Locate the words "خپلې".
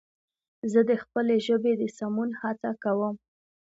1.03-1.35